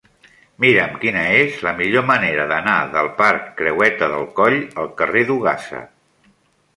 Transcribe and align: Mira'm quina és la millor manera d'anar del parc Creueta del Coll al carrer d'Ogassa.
Mira'm 0.63 0.93
quina 1.01 1.25
és 1.41 1.57
la 1.67 1.73
millor 1.81 2.07
manera 2.07 2.47
d'anar 2.51 2.77
del 2.95 3.09
parc 3.19 3.51
Creueta 3.59 4.07
del 4.15 4.25
Coll 4.41 4.57
al 4.85 4.89
carrer 5.03 5.23
d'Ogassa. 5.29 5.83